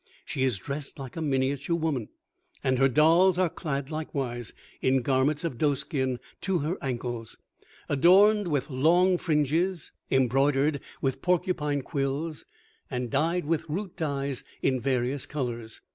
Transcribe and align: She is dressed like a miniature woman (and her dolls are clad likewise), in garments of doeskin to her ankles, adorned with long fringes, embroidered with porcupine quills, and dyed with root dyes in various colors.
She 0.25 0.41
is 0.43 0.57
dressed 0.57 0.97
like 0.97 1.15
a 1.15 1.21
miniature 1.21 1.75
woman 1.75 2.09
(and 2.63 2.79
her 2.79 2.87
dolls 2.89 3.37
are 3.37 3.49
clad 3.49 3.91
likewise), 3.91 4.51
in 4.81 5.03
garments 5.03 5.43
of 5.43 5.59
doeskin 5.59 6.17
to 6.41 6.57
her 6.57 6.79
ankles, 6.81 7.37
adorned 7.87 8.47
with 8.47 8.71
long 8.71 9.19
fringes, 9.19 9.91
embroidered 10.09 10.79
with 11.03 11.21
porcupine 11.21 11.83
quills, 11.83 12.47
and 12.89 13.11
dyed 13.11 13.45
with 13.45 13.63
root 13.69 13.95
dyes 13.95 14.43
in 14.63 14.79
various 14.79 15.27
colors. 15.27 15.81